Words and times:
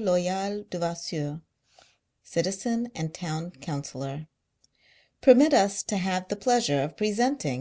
Loyal 0.00 0.62
Devasseur, 0.70 1.42
citizen 2.22 2.88
and 2.94 3.12
town 3.12 3.50
councillor. 3.50 4.28
Permit 5.20 5.52
us 5.52 5.82
to 5.82 5.96
have 5.96 6.28
the 6.28 6.36
pleasure 6.36 6.80
of 6.84 6.96
presenting 6.96 7.52
M. 7.56 7.56